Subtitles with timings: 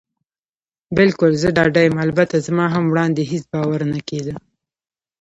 [0.97, 1.95] بلکل، زه ډاډه یم.
[2.05, 4.33] البته زما هم وړاندې هېڅ باور نه کېده.